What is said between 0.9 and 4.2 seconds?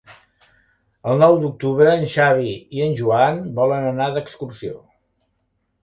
El nou d'octubre en Xavi i en Joan volen anar